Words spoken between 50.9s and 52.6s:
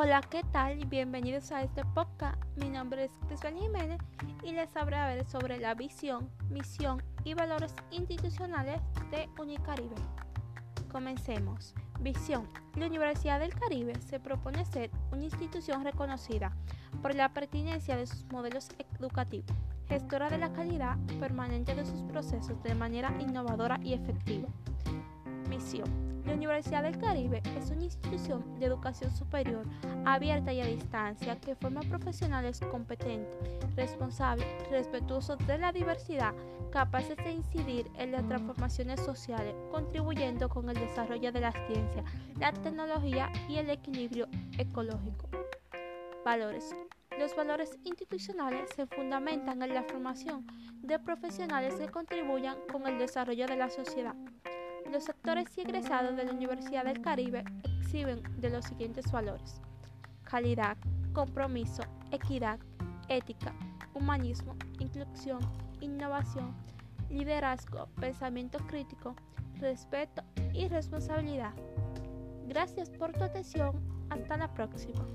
profesionales que contribuyan